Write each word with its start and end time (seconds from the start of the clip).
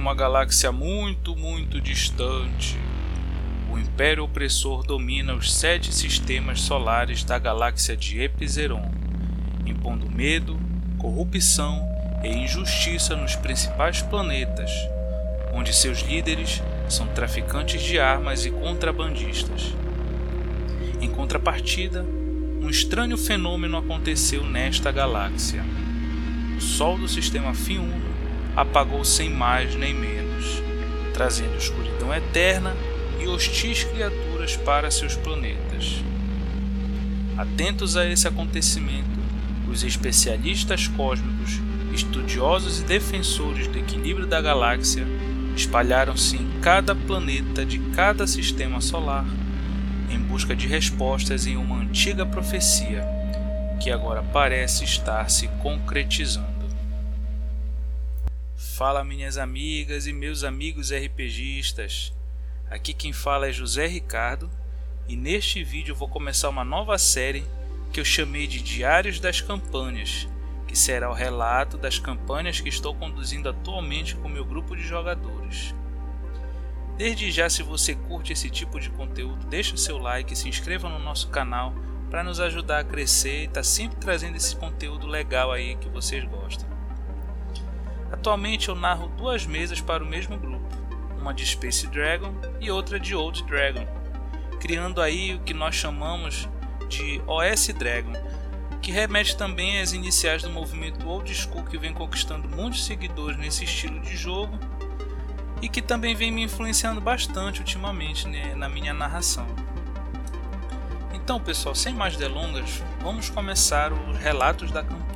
uma 0.00 0.14
galáxia 0.14 0.72
muito, 0.72 1.36
muito 1.36 1.78
distante, 1.78 2.78
o 3.70 3.78
Império 3.78 4.24
Opressor 4.24 4.82
domina 4.82 5.34
os 5.34 5.52
sete 5.52 5.94
sistemas 5.94 6.62
solares 6.62 7.22
da 7.22 7.38
galáxia 7.38 7.94
de 7.94 8.18
Epizeron, 8.18 8.90
impondo 9.66 10.10
medo, 10.10 10.58
corrupção 10.96 11.86
e 12.24 12.28
injustiça 12.28 13.14
nos 13.14 13.36
principais 13.36 14.00
planetas, 14.00 14.70
onde 15.52 15.74
seus 15.74 16.00
líderes 16.00 16.62
são 16.88 17.06
traficantes 17.08 17.82
de 17.82 18.00
armas 18.00 18.46
e 18.46 18.50
contrabandistas. 18.50 19.74
Em 20.98 21.10
contrapartida, 21.10 22.06
um 22.62 22.70
estranho 22.70 23.18
fenômeno 23.18 23.76
aconteceu 23.76 24.42
nesta 24.46 24.90
galáxia. 24.90 25.62
O 26.56 26.60
Sol 26.60 26.96
do 26.96 27.06
sistema 27.06 27.52
F1 27.52 28.19
apagou 28.56 29.04
sem 29.04 29.30
mais 29.30 29.74
nem 29.74 29.94
menos, 29.94 30.62
trazendo 31.12 31.56
escuridão 31.56 32.14
eterna 32.14 32.74
e 33.20 33.26
hostis 33.26 33.84
criaturas 33.84 34.56
para 34.56 34.90
seus 34.90 35.14
planetas. 35.14 36.02
Atentos 37.36 37.96
a 37.96 38.06
esse 38.06 38.26
acontecimento, 38.28 39.20
os 39.70 39.82
especialistas 39.82 40.88
cósmicos, 40.88 41.60
estudiosos 41.94 42.80
e 42.80 42.84
defensores 42.84 43.66
do 43.66 43.78
equilíbrio 43.78 44.26
da 44.26 44.40
galáxia 44.40 45.06
espalharam-se 45.56 46.36
em 46.36 46.60
cada 46.60 46.94
planeta 46.94 47.64
de 47.64 47.78
cada 47.94 48.26
sistema 48.26 48.80
solar 48.80 49.24
em 50.10 50.18
busca 50.18 50.54
de 50.54 50.66
respostas 50.66 51.46
em 51.46 51.56
uma 51.56 51.76
antiga 51.76 52.26
profecia 52.26 53.06
que 53.80 53.90
agora 53.90 54.22
parece 54.22 54.84
estar 54.84 55.30
se 55.30 55.48
concretizando. 55.62 56.59
Fala, 58.80 59.04
minhas 59.04 59.36
amigas 59.36 60.06
e 60.06 60.12
meus 60.14 60.42
amigos 60.42 60.90
RPGistas. 60.90 62.14
Aqui 62.70 62.94
quem 62.94 63.12
fala 63.12 63.46
é 63.46 63.52
José 63.52 63.86
Ricardo 63.86 64.50
e 65.06 65.14
neste 65.16 65.62
vídeo 65.62 65.94
vou 65.94 66.08
começar 66.08 66.48
uma 66.48 66.64
nova 66.64 66.96
série 66.96 67.44
que 67.92 68.00
eu 68.00 68.04
chamei 68.06 68.46
de 68.46 68.62
Diários 68.62 69.20
das 69.20 69.38
Campanhas, 69.38 70.26
que 70.66 70.74
será 70.74 71.10
o 71.10 71.12
relato 71.12 71.76
das 71.76 71.98
campanhas 71.98 72.58
que 72.58 72.70
estou 72.70 72.94
conduzindo 72.94 73.50
atualmente 73.50 74.16
com 74.16 74.30
meu 74.30 74.46
grupo 74.46 74.74
de 74.74 74.82
jogadores. 74.82 75.74
Desde 76.96 77.30
já, 77.30 77.50
se 77.50 77.62
você 77.62 77.94
curte 77.94 78.32
esse 78.32 78.48
tipo 78.48 78.80
de 78.80 78.88
conteúdo, 78.88 79.44
deixa 79.44 79.76
seu 79.76 79.98
like 79.98 80.32
e 80.32 80.36
se 80.36 80.48
inscreva 80.48 80.88
no 80.88 80.98
nosso 80.98 81.28
canal 81.28 81.74
para 82.08 82.24
nos 82.24 82.40
ajudar 82.40 82.78
a 82.78 82.84
crescer 82.84 83.40
e 83.40 83.44
estar 83.44 83.52
tá 83.56 83.62
sempre 83.62 83.98
trazendo 83.98 84.38
esse 84.38 84.56
conteúdo 84.56 85.06
legal 85.06 85.52
aí 85.52 85.76
que 85.76 85.90
vocês 85.90 86.24
gostam. 86.24 86.69
Atualmente 88.12 88.68
eu 88.68 88.74
narro 88.74 89.08
duas 89.08 89.46
mesas 89.46 89.80
para 89.80 90.02
o 90.02 90.06
mesmo 90.06 90.36
grupo, 90.36 90.66
uma 91.18 91.32
de 91.32 91.46
Space 91.46 91.86
Dragon 91.86 92.34
e 92.60 92.70
outra 92.70 92.98
de 92.98 93.14
Old 93.14 93.44
Dragon, 93.44 93.86
criando 94.60 95.00
aí 95.00 95.34
o 95.34 95.40
que 95.40 95.54
nós 95.54 95.74
chamamos 95.74 96.48
de 96.88 97.22
OS 97.26 97.68
Dragon, 97.68 98.12
que 98.82 98.90
remete 98.90 99.36
também 99.36 99.80
às 99.80 99.92
iniciais 99.92 100.42
do 100.42 100.50
movimento 100.50 101.06
Old 101.06 101.32
School 101.34 101.64
que 101.64 101.78
vem 101.78 101.92
conquistando 101.92 102.48
muitos 102.48 102.84
seguidores 102.84 103.38
nesse 103.38 103.64
estilo 103.64 104.00
de 104.00 104.16
jogo 104.16 104.58
e 105.62 105.68
que 105.68 105.82
também 105.82 106.14
vem 106.14 106.32
me 106.32 106.42
influenciando 106.42 107.00
bastante 107.00 107.60
ultimamente 107.60 108.26
né, 108.26 108.54
na 108.54 108.68
minha 108.68 108.94
narração. 108.94 109.46
Então, 111.12 111.38
pessoal, 111.38 111.74
sem 111.74 111.94
mais 111.94 112.16
delongas, 112.16 112.82
vamos 113.02 113.28
começar 113.28 113.92
os 113.92 114.16
relatos 114.18 114.70
da 114.70 114.82
campanha. 114.82 115.09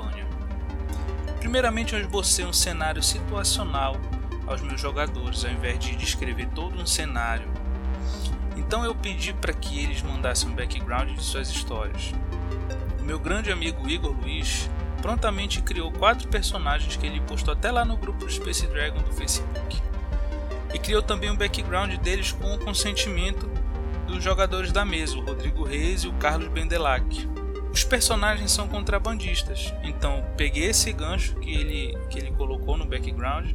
Primeiramente, 1.44 1.92
eu 1.92 2.00
esbocei 2.00 2.42
um 2.46 2.54
cenário 2.54 3.02
situacional 3.02 4.00
aos 4.46 4.62
meus 4.62 4.80
jogadores, 4.80 5.44
ao 5.44 5.50
invés 5.50 5.78
de 5.78 5.94
descrever 5.94 6.48
todo 6.54 6.80
um 6.80 6.86
cenário. 6.86 7.46
Então, 8.56 8.82
eu 8.82 8.94
pedi 8.94 9.34
para 9.34 9.52
que 9.52 9.78
eles 9.78 10.00
mandassem 10.00 10.48
um 10.48 10.54
background 10.54 11.10
de 11.10 11.22
suas 11.22 11.50
histórias. 11.50 12.14
O 12.98 13.02
meu 13.04 13.18
grande 13.18 13.52
amigo 13.52 13.86
Igor 13.86 14.12
Luiz 14.12 14.70
prontamente 15.02 15.60
criou 15.60 15.92
quatro 15.92 16.26
personagens 16.28 16.96
que 16.96 17.06
ele 17.06 17.20
postou 17.20 17.52
até 17.52 17.70
lá 17.70 17.84
no 17.84 17.98
grupo 17.98 18.24
do 18.24 18.32
Space 18.32 18.66
Dragon 18.66 19.02
do 19.02 19.12
Facebook 19.12 19.82
e 20.72 20.78
criou 20.78 21.02
também 21.02 21.30
um 21.30 21.36
background 21.36 21.94
deles 21.96 22.32
com 22.32 22.54
o 22.54 22.58
consentimento 22.58 23.50
dos 24.06 24.24
jogadores 24.24 24.72
da 24.72 24.82
mesa, 24.82 25.18
o 25.18 25.22
Rodrigo 25.22 25.62
Reis 25.62 26.04
e 26.04 26.08
o 26.08 26.12
Carlos 26.14 26.48
Bendelac. 26.48 27.28
Os 27.74 27.82
personagens 27.82 28.52
são 28.52 28.68
contrabandistas, 28.68 29.74
então 29.82 30.24
peguei 30.36 30.66
esse 30.66 30.92
gancho 30.92 31.34
que 31.40 31.50
ele, 31.50 31.98
que 32.08 32.20
ele 32.20 32.30
colocou 32.30 32.76
no 32.76 32.86
background 32.86 33.50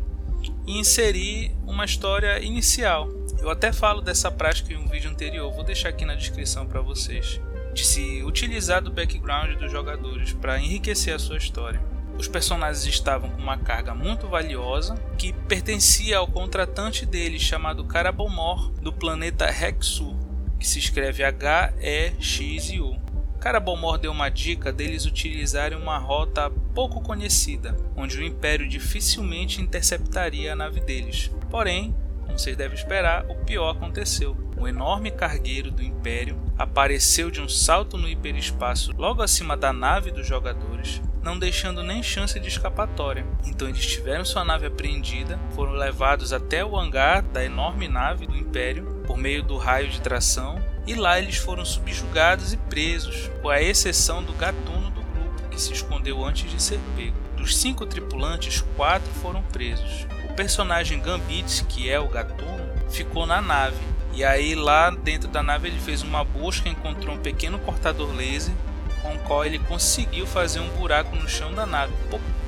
e 0.68 0.78
inseri 0.78 1.56
uma 1.66 1.86
história 1.86 2.38
inicial. 2.44 3.08
Eu 3.40 3.50
até 3.50 3.72
falo 3.72 4.02
dessa 4.02 4.30
prática 4.30 4.74
em 4.74 4.76
um 4.76 4.86
vídeo 4.88 5.10
anterior, 5.10 5.50
vou 5.54 5.64
deixar 5.64 5.88
aqui 5.88 6.04
na 6.04 6.16
descrição 6.16 6.66
para 6.66 6.82
vocês. 6.82 7.40
De 7.74 7.86
se 7.86 8.22
utilizar 8.24 8.82
do 8.82 8.92
background 8.92 9.58
dos 9.58 9.72
jogadores 9.72 10.34
para 10.34 10.60
enriquecer 10.60 11.16
a 11.16 11.20
sua 11.20 11.38
história. 11.38 11.82
Os 12.18 12.28
personagens 12.28 12.86
estavam 12.86 13.30
com 13.30 13.42
uma 13.42 13.58
carga 13.58 13.96
muito 13.96 14.28
valiosa 14.28 14.96
que 15.18 15.32
pertencia 15.32 16.18
ao 16.18 16.28
contratante 16.28 17.06
deles 17.06 17.42
chamado 17.42 17.86
Carabomor 17.86 18.70
do 18.82 18.92
planeta 18.92 19.50
Rexu, 19.50 20.14
que 20.60 20.68
se 20.68 20.78
escreve 20.78 21.24
H-E-X-U. 21.24 23.08
Carabomor 23.40 23.98
deu 23.98 24.12
uma 24.12 24.30
dica 24.30 24.72
deles 24.72 25.06
utilizarem 25.06 25.78
uma 25.78 25.98
rota 25.98 26.52
pouco 26.76 27.00
conhecida, 27.00 27.76
onde 27.96 28.20
o 28.20 28.24
Império 28.24 28.68
dificilmente 28.68 29.62
interceptaria 29.62 30.52
a 30.52 30.56
nave 30.56 30.82
deles. 30.82 31.32
Porém, 31.50 31.96
como 32.22 32.38
vocês 32.38 32.58
devem 32.58 32.78
esperar, 32.78 33.26
o 33.30 33.36
pior 33.36 33.70
aconteceu. 33.70 34.38
O 34.58 34.68
enorme 34.68 35.10
cargueiro 35.10 35.72
do 35.72 35.82
Império 35.82 36.38
apareceu 36.58 37.32
de 37.32 37.40
um 37.40 37.48
salto 37.48 37.98
no 37.98 38.10
hiperespaço 38.10 38.92
logo 38.98 39.22
acima 39.22 39.56
da 39.56 39.72
nave 39.72 40.12
dos 40.12 40.28
jogadores, 40.28 41.02
não 41.24 41.40
deixando 41.40 41.82
nem 41.82 42.04
chance 42.04 42.38
de 42.42 42.50
escapatória. 42.50 43.26
Então 43.46 43.70
eles 43.70 43.86
tiveram 43.86 44.26
sua 44.26 44.44
nave 44.44 44.66
apreendida, 44.68 45.40
foram 45.56 45.72
levados 45.72 46.34
até 46.34 46.64
o 46.64 46.78
hangar 46.78 47.22
da 47.24 47.44
enorme 47.44 47.88
nave 47.88 48.28
do 48.28 48.36
Império 48.36 49.02
por 49.08 49.18
meio 49.18 49.42
do 49.42 49.56
raio 49.56 49.88
de 49.88 50.02
tração 50.02 50.62
e 50.86 50.96
lá 50.96 51.20
eles 51.20 51.38
foram 51.38 51.64
subjugados 51.66 52.54
e 52.54 52.58
presos, 52.58 53.30
com 53.42 53.50
a 53.50 53.62
exceção 53.62 54.24
do 54.24 54.34
gatuno 54.34 54.90
do 54.90 55.02
grupo 55.02 55.50
que 55.50 55.62
se 55.62 55.74
escondeu 55.74 56.24
antes 56.26 56.50
de 56.50 56.62
ser 56.62 56.80
pego. 56.96 57.16
Dos 57.38 57.58
cinco 57.58 57.86
tripulantes, 57.86 58.64
quatro 58.76 59.10
foram 59.22 59.42
presos. 59.44 60.06
O 60.30 60.34
personagem 60.34 61.00
Gambit, 61.00 61.64
que 61.66 61.90
é 61.90 62.00
o 62.00 62.08
gatuno, 62.08 62.70
ficou 62.90 63.26
na 63.26 63.42
nave. 63.42 63.78
E 64.14 64.24
aí 64.24 64.56
lá 64.56 64.90
dentro 64.90 65.30
da 65.30 65.44
nave 65.44 65.68
ele 65.68 65.80
fez 65.80 66.02
uma 66.02 66.24
busca, 66.24 66.68
encontrou 66.68 67.16
um 67.16 67.20
pequeno 67.20 67.60
cortador 67.60 68.14
laser 68.14 68.54
com 69.02 69.14
o 69.14 69.20
qual 69.20 69.46
ele 69.46 69.60
conseguiu 69.60 70.28
fazer 70.28 70.60
um 70.60 70.70
buraco 70.70 71.16
no 71.16 71.30
chão 71.30 71.54
da 71.54 71.66
nave, 71.66 71.94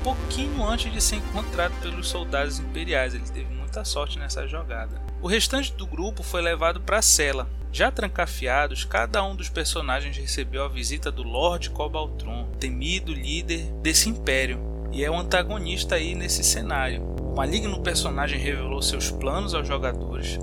pouquinho 0.02 0.64
antes 0.64 0.92
de 0.92 1.00
ser 1.00 1.16
encontrado 1.16 1.72
pelos 1.80 2.08
soldados 2.08 2.58
imperiais. 2.58 3.14
Ele 3.14 3.24
teve 3.24 3.61
muita 3.72 3.84
sorte 3.86 4.18
nessa 4.18 4.46
jogada. 4.46 5.00
O 5.22 5.26
restante 5.26 5.72
do 5.72 5.86
grupo 5.86 6.22
foi 6.22 6.42
levado 6.42 6.78
para 6.82 6.98
a 6.98 7.02
cela. 7.02 7.48
Já 7.72 7.90
trancafiados, 7.90 8.84
cada 8.84 9.24
um 9.24 9.34
dos 9.34 9.48
personagens 9.48 10.14
recebeu 10.14 10.62
a 10.62 10.68
visita 10.68 11.10
do 11.10 11.22
Lord 11.22 11.70
Cobaltron, 11.70 12.48
temido 12.60 13.14
líder 13.14 13.72
desse 13.80 14.10
império, 14.10 14.60
e 14.92 15.02
é 15.02 15.10
o 15.10 15.16
antagonista 15.16 15.94
aí 15.94 16.14
nesse 16.14 16.44
cenário. 16.44 17.02
O 17.02 17.34
maligno 17.34 17.80
personagem 17.80 18.38
revelou 18.38 18.82
seus 18.82 19.10
planos 19.10 19.54
aos 19.54 19.66
jogadores 19.66 20.38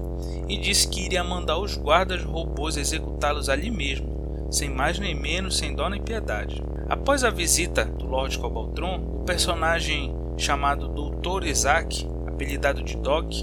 e 0.47 0.57
disse 0.57 0.87
que 0.87 1.05
iria 1.05 1.23
mandar 1.23 1.59
os 1.59 1.77
guardas 1.77 2.23
robôs 2.23 2.77
executá-los 2.77 3.47
ali 3.47 3.69
mesmo, 3.69 4.49
sem 4.51 4.69
mais 4.71 4.97
nem 4.97 5.13
menos, 5.13 5.55
sem 5.55 5.75
dó 5.75 5.87
nem 5.87 6.01
piedade. 6.01 6.63
Após 6.89 7.23
a 7.23 7.29
visita 7.29 7.85
do 7.85 8.07
Lord 8.07 8.39
Cobaltron, 8.39 9.19
o 9.21 9.23
personagem 9.23 10.15
chamado 10.35 10.87
Dr. 10.87 11.45
Isaac, 11.45 12.07
apelidado 12.39 12.81
de 12.81 12.95
Doc, 12.95 13.33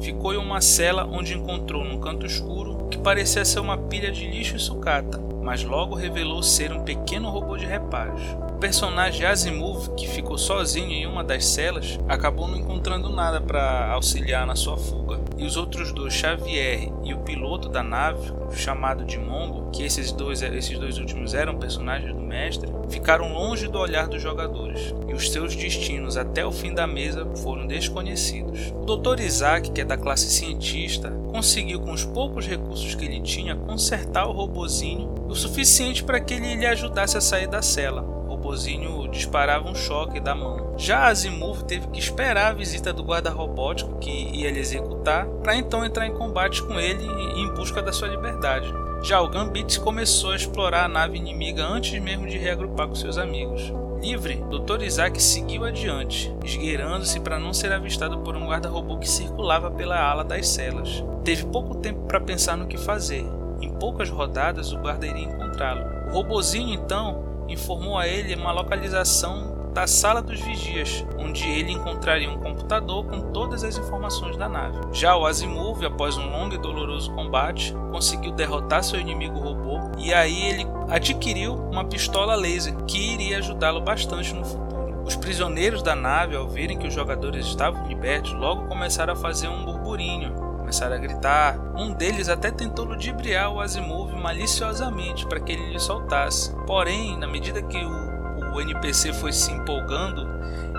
ficou 0.00 0.32
em 0.32 0.38
uma 0.38 0.62
cela 0.62 1.06
onde 1.06 1.36
encontrou 1.36 1.84
num 1.84 2.00
canto 2.00 2.24
escuro 2.24 2.88
que 2.90 2.96
parecia 2.96 3.44
ser 3.44 3.60
uma 3.60 3.76
pilha 3.76 4.10
de 4.10 4.26
lixo 4.26 4.56
e 4.56 4.58
sucata, 4.58 5.20
mas 5.42 5.62
logo 5.62 5.94
revelou 5.94 6.42
ser 6.42 6.72
um 6.72 6.82
pequeno 6.82 7.28
robô 7.28 7.58
de 7.58 7.66
reparos. 7.66 8.22
Personagem 8.60 9.24
Asimov, 9.24 9.94
que 9.96 10.06
ficou 10.06 10.36
sozinho 10.36 10.90
em 10.90 11.06
uma 11.06 11.24
das 11.24 11.46
celas, 11.46 11.98
acabou 12.06 12.46
não 12.46 12.58
encontrando 12.58 13.08
nada 13.08 13.40
para 13.40 13.90
auxiliar 13.90 14.46
na 14.46 14.54
sua 14.54 14.76
fuga 14.76 15.18
e 15.38 15.46
os 15.46 15.56
outros 15.56 15.90
dois, 15.90 16.12
Xavier 16.12 16.92
e 17.02 17.14
o 17.14 17.20
piloto 17.20 17.70
da 17.70 17.82
nave, 17.82 18.30
chamado 18.52 19.06
de 19.06 19.18
Mongo, 19.18 19.70
que 19.70 19.82
esses 19.82 20.12
dois, 20.12 20.42
esses 20.42 20.78
dois 20.78 20.98
últimos 20.98 21.32
eram 21.32 21.58
personagens 21.58 22.12
do 22.12 22.20
mestre, 22.20 22.70
ficaram 22.90 23.32
longe 23.32 23.66
do 23.66 23.78
olhar 23.78 24.06
dos 24.06 24.20
jogadores, 24.20 24.94
e 25.08 25.14
os 25.14 25.30
seus 25.30 25.56
destinos 25.56 26.18
até 26.18 26.44
o 26.44 26.52
fim 26.52 26.74
da 26.74 26.86
mesa 26.86 27.26
foram 27.36 27.66
desconhecidos. 27.66 28.74
O 28.74 28.84
Dr. 28.84 29.20
Isaac, 29.20 29.70
que 29.70 29.80
é 29.80 29.84
da 29.86 29.96
classe 29.96 30.28
cientista, 30.28 31.10
conseguiu 31.32 31.80
com 31.80 31.92
os 31.92 32.04
poucos 32.04 32.46
recursos 32.46 32.94
que 32.94 33.06
ele 33.06 33.22
tinha 33.22 33.56
consertar 33.56 34.26
o 34.26 34.32
robozinho 34.32 35.14
o 35.26 35.34
suficiente 35.34 36.04
para 36.04 36.20
que 36.20 36.34
ele 36.34 36.56
lhe 36.56 36.66
ajudasse 36.66 37.16
a 37.16 37.20
sair 37.20 37.46
da 37.46 37.62
cela 37.62 38.19
robozinho 38.50 39.08
disparava 39.08 39.68
um 39.68 39.74
choque 39.74 40.18
da 40.18 40.34
mão. 40.34 40.74
Já 40.76 41.06
Asimov 41.06 41.62
teve 41.64 41.86
que 41.88 42.00
esperar 42.00 42.50
a 42.50 42.54
visita 42.54 42.92
do 42.92 43.04
guarda 43.04 43.30
robótico 43.30 43.98
que 43.98 44.10
ia 44.10 44.50
lhe 44.50 44.58
executar 44.58 45.26
para 45.42 45.54
então 45.54 45.84
entrar 45.84 46.06
em 46.06 46.14
combate 46.14 46.60
com 46.62 46.78
ele 46.78 47.04
em 47.36 47.48
busca 47.54 47.80
da 47.80 47.92
sua 47.92 48.08
liberdade. 48.08 48.72
Já 49.02 49.20
o 49.20 49.28
Gambit 49.28 49.78
começou 49.80 50.32
a 50.32 50.36
explorar 50.36 50.84
a 50.84 50.88
nave 50.88 51.16
inimiga 51.16 51.64
antes 51.64 51.98
mesmo 52.02 52.26
de 52.26 52.36
reagrupar 52.36 52.88
com 52.88 52.94
seus 52.94 53.18
amigos. 53.18 53.72
Livre, 54.02 54.42
Dr. 54.50 54.82
Isaac 54.82 55.22
seguiu 55.22 55.64
adiante, 55.64 56.34
esgueirando-se 56.44 57.20
para 57.20 57.38
não 57.38 57.52
ser 57.52 57.72
avistado 57.72 58.18
por 58.20 58.34
um 58.34 58.48
guarda-robô 58.48 58.98
que 58.98 59.08
circulava 59.08 59.70
pela 59.70 60.00
ala 60.00 60.24
das 60.24 60.48
celas. 60.48 61.04
Teve 61.22 61.46
pouco 61.46 61.76
tempo 61.76 62.06
para 62.06 62.20
pensar 62.20 62.56
no 62.56 62.66
que 62.66 62.78
fazer. 62.78 63.24
Em 63.60 63.70
poucas 63.70 64.08
rodadas, 64.08 64.72
o 64.72 64.78
guarda 64.78 65.06
iria 65.06 65.24
encontrá-lo. 65.24 65.84
O 66.08 66.14
robozinho 66.14 66.74
então 66.74 67.29
informou 67.52 67.98
a 67.98 68.06
ele 68.06 68.34
uma 68.34 68.52
localização 68.52 69.60
da 69.72 69.86
sala 69.86 70.20
dos 70.20 70.40
vigias, 70.40 71.04
onde 71.18 71.48
ele 71.48 71.72
encontraria 71.72 72.28
um 72.28 72.38
computador 72.38 73.04
com 73.04 73.32
todas 73.32 73.62
as 73.62 73.78
informações 73.78 74.36
da 74.36 74.48
nave. 74.48 74.78
Já 74.92 75.16
o 75.16 75.26
Asimov, 75.26 75.84
após 75.84 76.16
um 76.16 76.28
longo 76.28 76.54
e 76.54 76.58
doloroso 76.58 77.12
combate, 77.12 77.72
conseguiu 77.90 78.32
derrotar 78.32 78.82
seu 78.82 78.98
inimigo 78.98 79.38
robô 79.38 79.80
e 79.98 80.12
aí 80.12 80.42
ele 80.42 80.66
adquiriu 80.88 81.54
uma 81.54 81.84
pistola 81.84 82.34
laser 82.34 82.74
que 82.84 82.98
iria 83.12 83.38
ajudá-lo 83.38 83.80
bastante 83.80 84.34
no 84.34 84.44
futuro. 84.44 84.70
Os 85.04 85.16
prisioneiros 85.16 85.82
da 85.82 85.94
nave, 85.94 86.36
ao 86.36 86.48
verem 86.48 86.78
que 86.78 86.86
os 86.86 86.94
jogadores 86.94 87.46
estavam 87.46 87.86
libertos, 87.86 88.32
logo 88.32 88.66
começaram 88.66 89.12
a 89.12 89.16
fazer 89.16 89.48
um 89.48 89.64
burburinho, 89.64 90.49
começaram 90.70 90.94
a 90.94 90.98
gritar. 90.98 91.58
Um 91.74 91.92
deles 91.92 92.28
até 92.28 92.48
tentou 92.48 92.84
ludibriar 92.84 93.50
o 93.50 93.60
Asimov 93.60 94.14
maliciosamente 94.14 95.26
para 95.26 95.40
que 95.40 95.50
ele 95.50 95.72
lhe 95.72 95.80
soltasse. 95.80 96.54
Porém, 96.64 97.18
na 97.18 97.26
medida 97.26 97.60
que 97.60 97.76
o 97.76 98.10
o 98.52 98.60
NPC 98.60 99.12
foi 99.12 99.32
se 99.32 99.52
empolgando, 99.52 100.28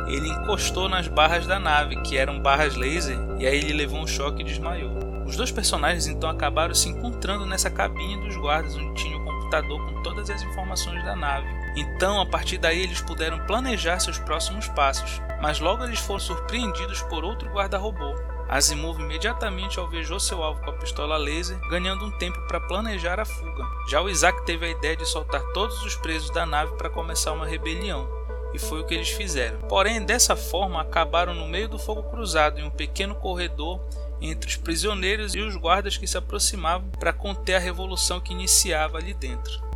ele 0.08 0.28
encostou 0.28 0.90
nas 0.90 1.08
barras 1.08 1.48
da 1.48 1.58
nave, 1.58 2.02
que 2.02 2.18
eram 2.18 2.42
barras 2.42 2.76
laser, 2.76 3.18
e 3.40 3.48
aí 3.48 3.58
ele 3.58 3.72
levou 3.72 4.02
um 4.02 4.08
choque 4.08 4.42
e 4.42 4.46
desmaiou. 4.46 4.92
Os 5.26 5.38
dois 5.38 5.52
personagens 5.52 6.08
então 6.08 6.30
acabaram 6.30 6.74
se 6.74 6.90
encontrando 6.90 7.46
nessa 7.46 7.70
cabine 7.70 8.22
dos 8.26 8.36
guardas, 8.36 8.76
onde 8.76 8.94
tinha 9.02 9.18
o 9.18 9.24
computador 9.24 9.80
com 9.86 10.04
todas 10.04 10.30
as 10.30 10.42
informações 10.42 11.02
da 11.06 11.16
nave. 11.16 11.48
Então, 11.78 12.20
a 12.20 12.26
partir 12.26 12.58
daí, 12.58 12.82
eles 12.82 13.00
puderam 13.00 13.40
planejar 13.46 14.00
seus 14.00 14.20
próximos 14.20 14.68
passos, 14.68 15.22
mas 15.42 15.62
logo 15.62 15.86
eles 15.86 16.00
foram 16.00 16.20
surpreendidos 16.20 17.02
por 17.04 17.24
outro 17.24 17.50
guarda-robô, 17.50 18.14
Asimov 18.52 19.00
imediatamente 19.00 19.80
alvejou 19.80 20.20
seu 20.20 20.44
alvo 20.44 20.62
com 20.62 20.72
a 20.72 20.74
pistola 20.74 21.16
laser, 21.16 21.58
ganhando 21.70 22.06
um 22.06 22.12
tempo 22.12 22.38
para 22.50 22.60
planejar 22.60 23.18
a 23.18 23.24
fuga. 23.24 23.64
Já 23.90 24.02
o 24.02 24.10
Isaac 24.10 24.46
teve 24.46 24.66
a 24.66 24.70
ideia 24.70 24.98
de 24.98 25.06
soltar 25.06 25.42
todos 25.54 25.82
os 25.86 25.96
presos 25.96 26.30
da 26.32 26.46
nave 26.46 26.76
para 26.76 26.90
começar 26.90 27.32
uma 27.32 27.48
rebelião, 27.48 28.10
e 28.54 28.60
foi 28.60 28.82
o 28.82 28.84
que 28.84 28.94
eles 28.94 29.10
fizeram. 29.10 29.58
Porém, 29.70 30.04
dessa 30.04 30.36
forma, 30.36 30.82
acabaram 30.82 31.34
no 31.34 31.48
meio 31.48 31.70
do 31.70 31.80
fogo 31.80 32.04
cruzado 32.04 32.60
em 32.60 32.64
um 32.64 32.70
pequeno 32.70 33.16
corredor 33.16 33.80
entre 34.20 34.50
os 34.50 34.58
prisioneiros 34.58 35.34
e 35.34 35.40
os 35.40 35.56
guardas 35.56 35.96
que 35.96 36.06
se 36.06 36.18
aproximavam 36.18 36.90
para 37.00 37.14
conter 37.14 37.56
a 37.56 37.60
revolução 37.60 38.20
que 38.20 38.34
iniciava 38.34 38.98
ali 38.98 39.14
dentro. 39.14 39.71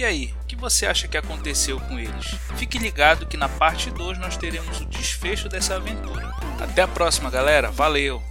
E 0.00 0.04
aí, 0.04 0.34
o 0.42 0.46
que 0.46 0.56
você 0.56 0.86
acha 0.86 1.06
que 1.06 1.18
aconteceu 1.18 1.78
com 1.78 1.98
eles? 1.98 2.28
Fique 2.56 2.78
ligado 2.78 3.26
que 3.26 3.36
na 3.36 3.50
parte 3.50 3.90
2 3.90 4.16
nós 4.16 4.34
teremos 4.34 4.80
o 4.80 4.86
desfecho 4.86 5.46
dessa 5.46 5.74
aventura. 5.74 6.32
Até 6.58 6.80
a 6.80 6.88
próxima, 6.88 7.28
galera. 7.28 7.70
Valeu! 7.70 8.29